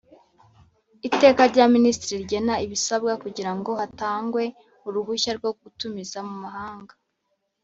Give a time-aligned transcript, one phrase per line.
[1.07, 4.43] Iteka rya Minisitiri rigena ibisabwa kugira ngo hatangwe
[4.87, 6.93] uruhushya rwo gutumiza mu mahanga